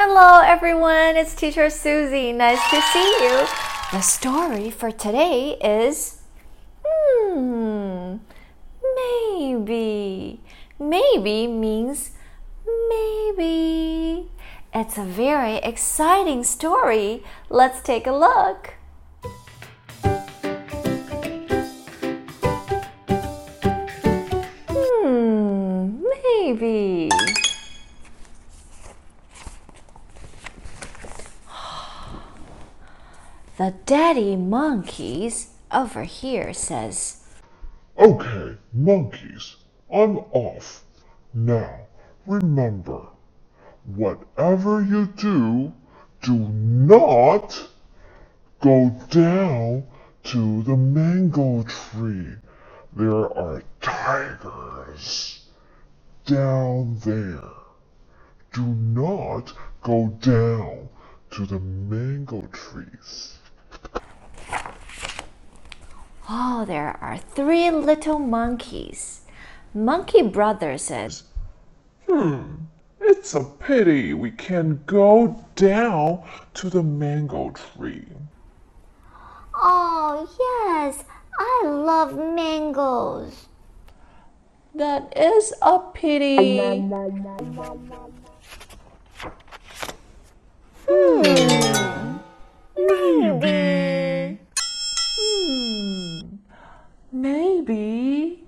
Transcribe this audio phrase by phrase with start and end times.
[0.00, 1.16] Hello, everyone.
[1.16, 2.30] It's Teacher Susie.
[2.30, 3.46] Nice to see you.
[3.90, 6.20] The story for today is
[6.86, 8.18] hmm,
[8.94, 10.40] maybe.
[10.78, 12.12] Maybe means
[12.88, 14.30] maybe.
[14.72, 17.24] It's a very exciting story.
[17.50, 18.74] Let's take a look.
[24.70, 27.10] Hmm, maybe.
[33.58, 37.24] The daddy monkeys over here says,
[37.98, 39.56] Okay, monkeys,
[39.92, 40.84] I'm off.
[41.34, 41.88] Now,
[42.24, 43.08] remember,
[43.84, 45.72] whatever you do,
[46.22, 47.68] do not
[48.60, 49.88] go down
[50.22, 52.36] to the mango tree.
[52.92, 55.48] There are tigers
[56.26, 57.50] down there.
[58.52, 60.90] Do not go down
[61.32, 63.37] to the mango trees.
[66.30, 69.22] Oh, there are three little monkeys.
[69.72, 71.22] Monkey brother says,
[72.06, 72.54] Hmm,
[73.00, 76.22] It's a pity we can't go down
[76.54, 78.06] to the mango tree.
[79.54, 81.04] Oh, yes,
[81.38, 83.46] I love mangoes.
[84.74, 86.80] That is a pity.
[90.86, 92.18] Hmm,
[92.76, 94.38] Maybe.
[97.10, 98.44] Maybe.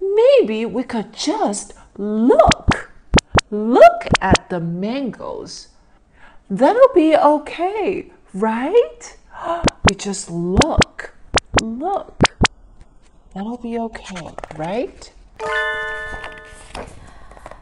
[0.00, 2.90] Maybe we could just look.
[3.50, 5.68] Look at the mangoes.
[6.48, 9.16] That'll be okay, right?
[9.88, 11.14] We just look.
[11.62, 12.18] Look.
[13.34, 15.12] That'll be okay, right?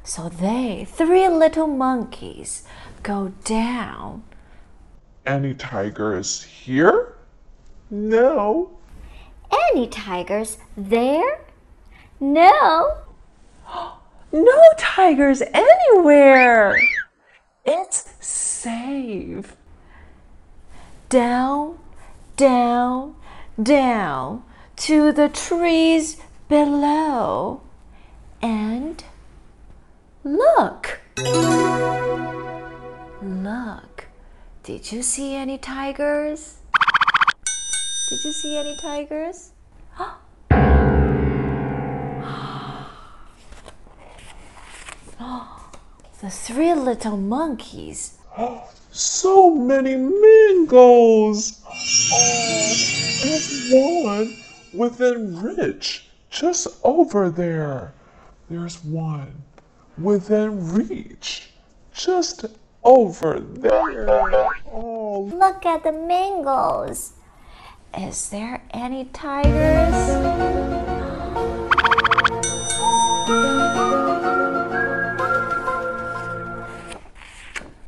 [0.05, 2.63] So they, three little monkeys,
[3.03, 4.23] go down.
[5.27, 7.17] Any tigers here?
[7.91, 8.71] No.
[9.53, 11.41] Any tigers there?
[12.21, 12.99] No.
[14.33, 16.77] No tigers anywhere.
[17.65, 19.57] It's safe.
[21.09, 21.79] Down,
[22.37, 23.15] down,
[23.63, 24.43] down
[24.77, 27.61] to the trees below.
[28.43, 29.05] And
[30.25, 31.01] look.
[33.23, 34.07] Look.
[34.63, 36.59] Did you see any tigers?
[38.15, 39.51] Did you see any tigers?
[46.21, 48.19] The three little monkeys.
[48.93, 51.61] So many mangoes.
[51.67, 54.37] Oh, there's one
[54.73, 57.93] within reach, just over there.
[58.49, 59.43] There's one
[59.99, 61.51] within reach,
[61.93, 62.45] just
[62.85, 64.49] over there.
[64.73, 67.15] Oh, Look at the mangoes.
[67.97, 69.95] Is there any tigers?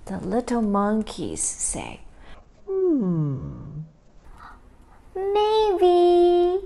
[0.07, 2.01] The little monkeys say,
[2.69, 3.81] Hmm,
[5.15, 6.61] Maybe.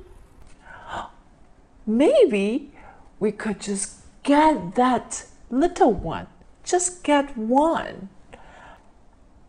[1.87, 2.71] maybe
[3.19, 6.27] we could just get that little one.
[6.65, 8.09] Just get one.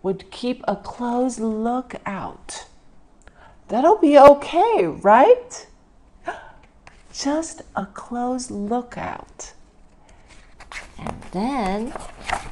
[0.04, 2.66] Would keep a close lookout.
[3.72, 5.66] That'll be okay, right?
[7.14, 9.54] Just a close lookout.
[11.00, 11.94] And then,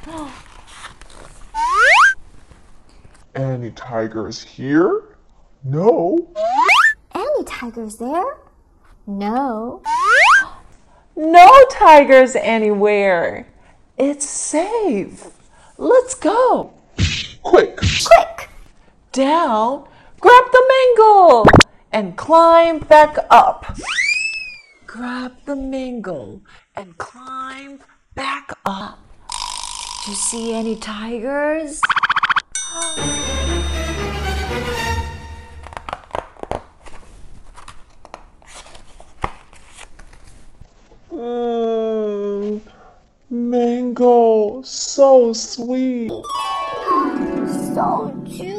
[3.34, 5.14] any tigers here?
[5.62, 6.26] No.
[7.14, 8.38] Any tigers there?
[9.06, 9.82] No.
[11.16, 13.46] no tigers anywhere.
[13.98, 15.26] It's safe.
[15.76, 16.72] Let's go.
[17.42, 17.76] Quick.
[17.76, 18.48] Quick.
[19.12, 19.84] down,
[20.20, 21.44] grab the mango,
[21.92, 23.76] and climb back up.
[24.86, 26.42] Grab the mango
[26.76, 27.80] and climb
[28.14, 28.98] back up.
[30.04, 31.80] Do you see any tigers?
[41.12, 42.60] Mm,
[43.30, 46.10] mango so sweet.
[47.74, 48.49] So juicy.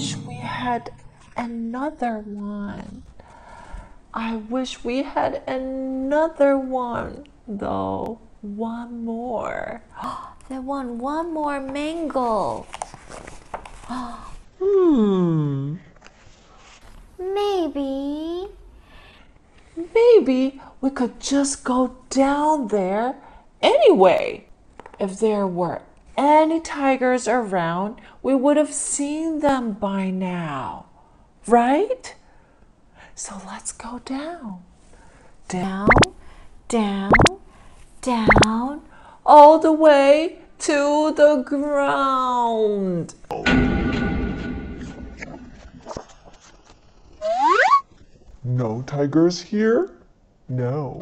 [0.00, 0.92] I wish we had
[1.36, 3.02] another one.
[4.14, 8.18] I wish we had another one, though.
[8.40, 9.82] One more.
[10.48, 12.66] They want one more mango.
[14.58, 15.76] Hmm.
[17.18, 18.46] Maybe.
[19.76, 23.16] Maybe we could just go down there
[23.60, 24.46] anyway.
[24.98, 25.82] If there were
[26.20, 30.86] any tigers around, we would have seen them by now.
[31.46, 32.14] Right?
[33.14, 34.62] So let's go down.
[35.48, 35.88] Down,
[36.68, 37.10] Down,
[38.02, 38.82] down.
[39.26, 43.14] all the way to the ground.
[48.44, 49.90] No tigers here?
[50.48, 51.00] No.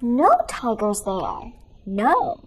[0.00, 1.52] No tigers there.
[1.86, 2.40] No.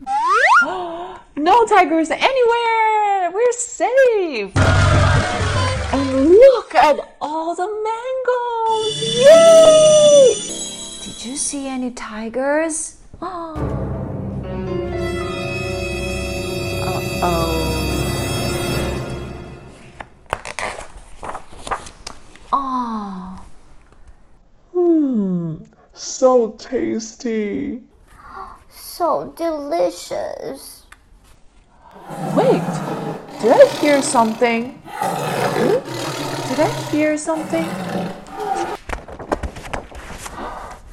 [1.36, 3.30] No tigers anywhere!
[3.34, 4.56] We're safe!
[4.56, 9.02] And look at all the mangoes!
[9.02, 10.36] Yay!
[11.04, 13.02] Did you see any tigers?
[13.22, 13.56] Oh.
[17.24, 17.70] Uh-oh.
[22.54, 23.46] Oh.
[24.72, 25.56] Hmm.
[25.94, 27.82] So tasty.
[28.76, 30.86] So delicious.
[32.36, 32.62] Wait,
[33.42, 34.82] did I hear something?
[36.50, 37.66] Did I hear something?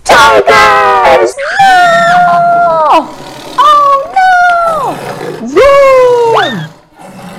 [0.04, 1.34] Tigers!
[1.36, 3.08] No!
[3.58, 4.94] Oh no!
[6.34, 6.70] Run!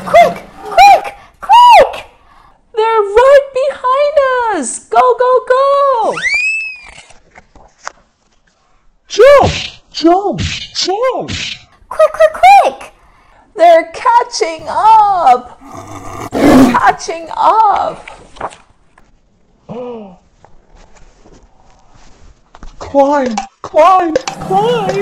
[0.05, 2.05] Quick, quick, quick!
[2.75, 4.87] They're right behind us!
[4.89, 6.15] Go, go, go!
[9.07, 9.51] Jump!
[9.91, 10.39] Jump!
[10.39, 11.29] Jump!
[11.89, 12.93] Quick, quick, quick!
[13.55, 15.59] They're catching up!
[16.31, 18.07] They're catching up!
[23.01, 23.35] Climb!
[23.63, 24.13] Climb!
[24.13, 24.99] Climb!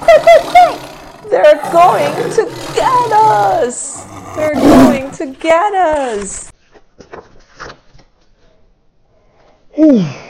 [0.00, 1.30] Quick, quick, quick!
[1.30, 2.44] They're going to
[2.74, 4.04] get us!
[4.34, 6.50] They're going to get us!
[9.76, 10.24] oh,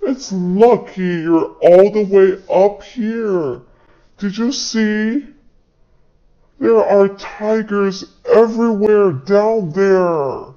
[0.00, 3.60] It's lucky you're all the way up here.
[4.16, 5.26] Did you see?
[6.58, 10.54] There are tigers everywhere down there.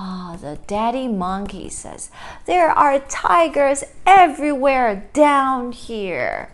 [0.00, 2.10] Oh, the daddy monkey says,
[2.46, 6.52] There are tigers everywhere down here.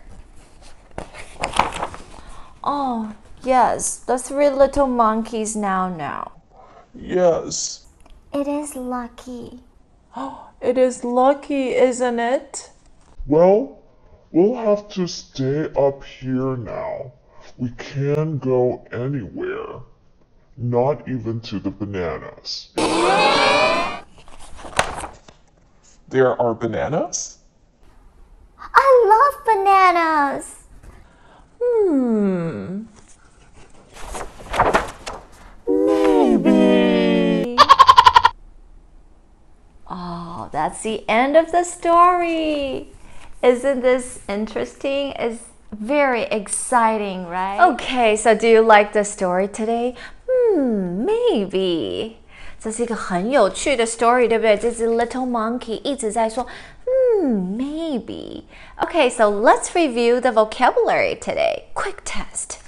[2.63, 3.13] Oh,
[3.43, 6.31] yes, the three little monkeys now know.
[6.95, 7.85] Yes.
[8.33, 9.59] It is lucky.
[10.15, 12.71] Oh, it is lucky, isn't it?
[13.27, 13.83] Well,
[14.31, 17.11] we'll have to stay up here now.
[17.59, 19.81] We can't go anywhere.
[20.57, 22.69] Not even to the bananas.
[26.07, 27.39] There are bananas?
[28.57, 30.55] I love bananas.
[31.61, 32.83] Hmm.
[35.67, 37.57] Maybe.
[39.89, 42.89] Oh, that's the end of the story.
[43.43, 45.11] Isn't this interesting?
[45.19, 47.73] It's very exciting, right?
[47.73, 49.95] Okay, so do you like the story today?
[50.57, 52.13] 嗯，maybe，
[52.59, 54.57] 这是一个很有趣的 story，对不对？
[54.57, 56.45] 这只 little monkey 一直在说，
[57.21, 58.43] 嗯，maybe.
[58.79, 61.63] Okay, so let's review the vocabulary today.
[61.73, 62.59] Quick test.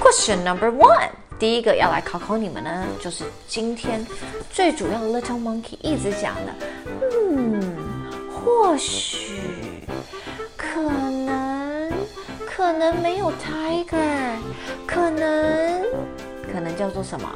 [0.00, 1.10] Question number one.
[1.38, 4.06] 第一个要来考考你们呢，就是今天
[4.50, 6.52] 最主要 Little Monkey 一直讲的，
[7.00, 7.62] 嗯，
[8.30, 9.40] 或许，
[10.54, 11.90] 可能，
[12.46, 14.36] 可能没有 tiger，
[14.86, 15.82] 可能，
[16.52, 17.28] 可能叫做什么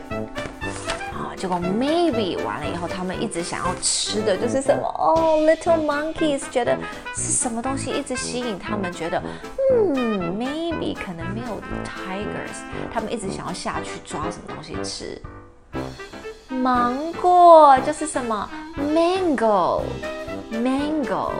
[1.13, 4.83] 啊，结果 maybe 完了以后，他们一直想要吃的就是什么？
[4.97, 6.77] 哦，little monkeys 觉得
[7.15, 9.21] 是什么东西一直吸引他们，觉得
[9.73, 12.59] 嗯，maybe 可能没有 tigers，
[12.93, 15.21] 他们一直想要下去抓什么东西吃。
[16.49, 21.31] 芒果就是什么？Mango，Mango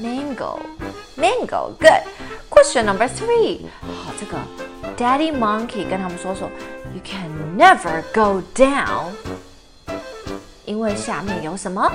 [0.00, 2.02] mango。Mango, good.
[2.50, 3.66] Question number three.
[3.82, 4.36] 好，这个
[4.96, 6.50] Daddy Monkey 跟他们说说，
[6.92, 9.12] You can never go down，
[10.64, 11.92] 因为下面有什么？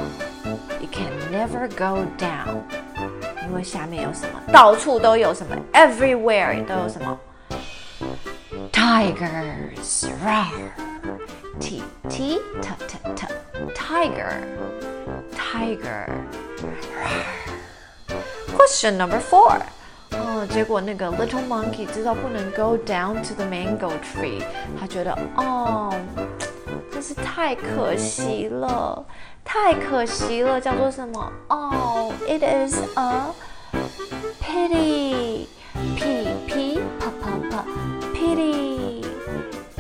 [0.80, 2.64] You can never go down，
[3.46, 4.40] 因为下面有什么？
[4.52, 5.56] 到处都有什么？
[5.74, 7.20] Everywhere 都有什么？
[8.72, 10.72] Tigers, rawr.
[11.60, 13.26] T T T T T
[13.76, 14.32] tiger
[15.54, 16.08] tiger.
[18.56, 19.60] Question number four.
[20.12, 24.44] 哦，结果那个 little monkey 知道不能 go down to the mango tree，
[24.80, 25.94] 他觉得哦，
[26.92, 29.06] 真是太可惜了，
[29.46, 31.32] 太可惜了，叫做什么？
[31.48, 33.34] 哦，it is a
[34.42, 37.56] pity。p p p p p
[38.14, 39.06] pity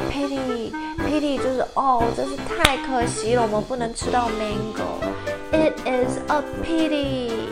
[0.10, 5.02] pity pity 就是哦，真是太可惜了，我们不能吃到 mango。
[5.54, 7.50] It is a pity.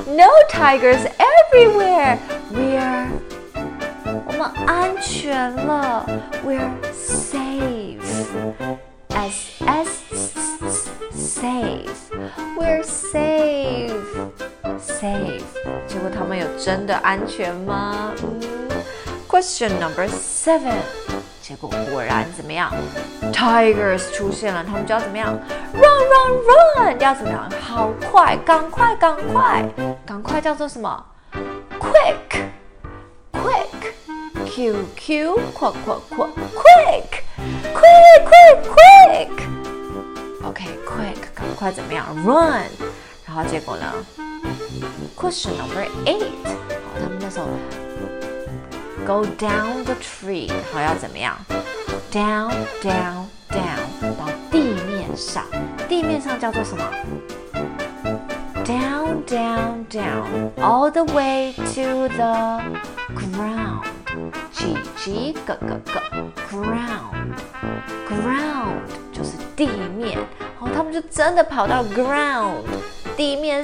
[0.07, 2.17] no tigers everywhere.
[2.51, 3.07] We're
[4.25, 6.05] 我们安全了，
[6.45, 8.01] We're safe.
[9.09, 10.03] S S
[11.13, 12.09] safe.
[12.57, 13.93] We're safe.
[14.97, 15.41] Safe.
[15.87, 18.11] 结果他们有真的安全吗？
[18.23, 18.39] 嗯。
[19.27, 20.75] Question number seven.
[21.41, 22.71] 结果果然怎么样？
[23.33, 25.33] Tigers 出现了，他们就要怎么样？
[25.73, 26.99] Run, run, run！
[27.01, 27.49] 要怎么样？
[27.61, 29.65] 好快，赶快，赶快，
[30.05, 31.05] 赶快叫做什么？
[31.79, 32.49] Quick,
[33.31, 33.93] quick.
[34.45, 37.09] Q Q quick quick quick quick
[37.73, 39.31] quick quick quick
[40.43, 42.61] OK quick 赶快怎么样 run
[43.25, 43.91] 然后结果呢
[45.15, 47.47] Question number eight 好他们那时候
[49.05, 51.37] Go down the tree 好要怎么样
[52.11, 52.51] Down
[52.81, 55.45] down down 到地面上
[55.87, 56.83] 地面上叫做什么
[58.65, 62.61] Down down down all the way to the
[63.13, 63.83] ground
[64.51, 66.01] G G 个个个
[66.49, 67.35] ground
[68.07, 68.79] ground
[69.11, 69.67] 就是地
[69.97, 70.17] 面，
[70.59, 72.63] 哦，他们就真的跑到 ground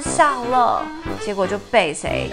[0.01, 0.83] 上了，
[1.21, 2.29] 结果就被谁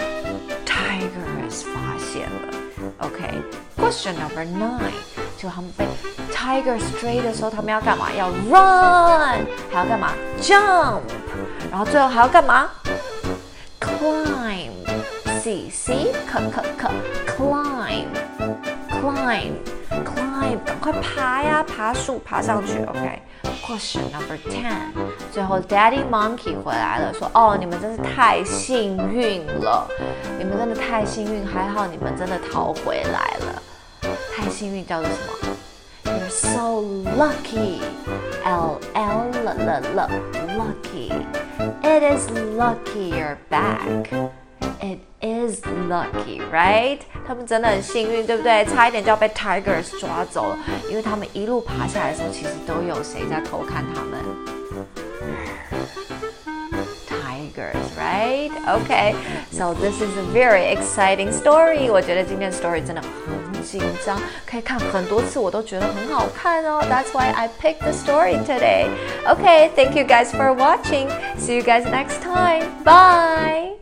[0.65, 2.53] tigers 发现了。
[2.99, 4.91] OK，question number nine，
[5.37, 5.85] 就他们被
[6.33, 8.07] tigers 追的时候，他们要干嘛？
[8.17, 11.01] 要 run，还要干嘛？jump，
[11.69, 12.69] 然后最后还要干嘛
[13.79, 16.89] ？climb，C C 可可可
[17.37, 18.07] climb。
[18.89, 19.53] climb
[20.05, 22.79] climb，赶快爬呀，爬树爬上去。
[22.85, 23.21] OK。
[23.65, 24.91] Question number ten，
[25.31, 29.87] 最后 Daddy Monkey 回来了，说：“哦，你们真是太幸运了，
[30.37, 33.61] 你们真的太幸运，还好你们真的逃回来了。
[34.35, 35.33] 太幸运叫做什么
[36.03, 36.81] ？You're so
[37.17, 37.79] lucky.
[38.43, 40.09] L L L L
[40.57, 41.13] lucky.
[41.81, 44.09] It is lucky you're back.
[44.82, 47.00] It is lucky, right?
[47.26, 48.64] 他们真的很幸运，对不对？
[48.66, 50.58] 差一点就要被 tigers 抓走了，
[50.88, 54.18] 因为他们一路爬下来的时候，其实都有谁在偷看他们？
[57.08, 58.50] Tigers, right?
[58.66, 59.14] Okay,
[59.50, 61.90] so this is a very exciting story.
[61.90, 66.80] 我觉得今天的 story 真的很紧张，可以看很多次，我都觉得很好看哦。
[66.88, 68.86] That's why I picked the story today.
[69.26, 71.08] Okay, thank you guys for watching.
[71.36, 72.64] See you guys next time.
[72.84, 73.81] Bye.